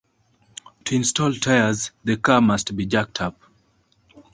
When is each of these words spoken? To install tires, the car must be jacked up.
To 0.85 0.95
install 0.95 1.33
tires, 1.35 1.91
the 2.03 2.17
car 2.17 2.41
must 2.41 2.75
be 2.75 2.87
jacked 2.87 3.21
up. 3.21 3.39